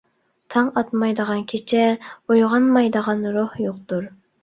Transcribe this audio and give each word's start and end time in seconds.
تاڭ 0.55 0.71
ئاتمايدىغان 0.81 1.45
كېچە، 1.53 1.85
ئويغانمايدىغان 2.01 3.25
روھ 3.41 3.65
يوقتۇر. 3.71 4.15